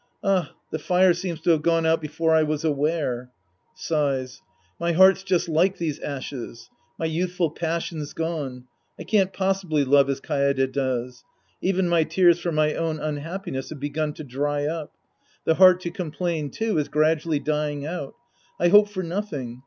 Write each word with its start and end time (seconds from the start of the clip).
Ah, 0.23 0.53
the 0.71 0.79
fire 0.79 1.13
seems 1.13 1.39
to 1.41 1.51
have 1.51 1.61
gone 1.61 1.85
out 1.85 2.01
before 2.01 2.33
I 2.33 2.41
was 2.41 2.63
aware. 2.63 3.29
{Sighs.) 3.75 4.41
My 4.79 4.93
heart's 4.93 5.21
just 5.21 5.47
like 5.47 5.77
these 5.77 5.99
ashes. 5.99 6.71
My 6.97 7.05
youthful 7.05 7.51
passion's 7.51 8.13
gone. 8.13 8.63
I 8.97 9.03
can't 9.03 9.31
possibly 9.31 9.85
love 9.85 10.09
as 10.09 10.19
Kaede 10.19 10.71
does. 10.71 11.23
Even 11.61 11.87
my 11.87 12.03
tears 12.03 12.39
for 12.39 12.51
my 12.51 12.73
own 12.73 12.99
unhappiness 12.99 13.69
have 13.69 13.79
begun 13.79 14.11
to 14.13 14.23
dry 14.23 14.65
up. 14.65 14.91
The 15.45 15.53
heart 15.61 15.81
to 15.81 15.91
complain, 15.91 16.49
too, 16.49 16.79
is 16.79 16.87
gradually 16.87 17.37
dying 17.37 17.85
out. 17.85 18.15
I 18.59 18.69
hope 18.69 18.89
for 18.89 19.03
nothing. 19.03 19.59